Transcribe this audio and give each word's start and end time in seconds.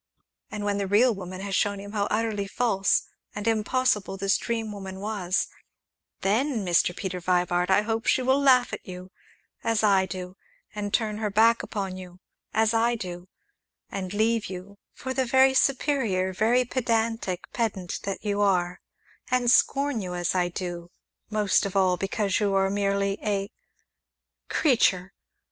And 0.49 0.65
when 0.65 0.79
the 0.79 0.87
real 0.87 1.13
woman 1.13 1.41
has 1.41 1.53
shown 1.53 1.79
him 1.79 1.91
how 1.91 2.05
utterly 2.09 2.47
false 2.47 3.03
and 3.35 3.47
impossible 3.47 4.17
this 4.17 4.35
dream 4.39 4.71
woman 4.71 4.99
was 4.99 5.47
then, 6.21 6.65
Mr. 6.65 6.95
Peter 6.95 7.19
Vibart, 7.19 7.69
I 7.69 7.83
hope 7.83 8.07
she 8.07 8.23
will 8.23 8.41
laugh 8.41 8.73
at 8.73 8.83
you 8.83 9.11
as 9.63 9.83
I 9.83 10.07
do, 10.07 10.37
and 10.73 10.91
turn 10.91 11.19
her 11.19 11.29
back 11.29 11.61
upon 11.61 11.97
you 11.97 12.19
as 12.51 12.73
I 12.73 12.95
do, 12.95 13.27
and 13.91 14.11
leave 14.11 14.47
you 14.47 14.79
for 14.91 15.13
the 15.13 15.23
very 15.23 15.53
superior, 15.53 16.33
very 16.33 16.65
pedantic 16.65 17.51
pedant 17.53 17.99
that 18.01 18.25
you 18.25 18.41
are 18.41 18.81
and 19.29 19.51
scorn 19.51 20.01
you 20.01 20.15
as 20.15 20.33
I 20.33 20.49
do, 20.49 20.89
most 21.29 21.63
of 21.63 21.75
all 21.75 21.95
because 21.95 22.39
you 22.39 22.55
are 22.55 22.71
merely 22.71 23.19
a 23.23 23.51
creature!" 24.49 25.13